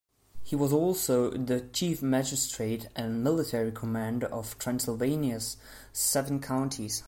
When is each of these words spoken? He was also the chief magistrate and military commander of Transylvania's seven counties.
He 0.41 0.55
was 0.55 0.73
also 0.73 1.29
the 1.29 1.61
chief 1.61 2.01
magistrate 2.01 2.87
and 2.95 3.23
military 3.23 3.71
commander 3.71 4.25
of 4.25 4.57
Transylvania's 4.57 5.57
seven 5.93 6.39
counties. 6.39 6.99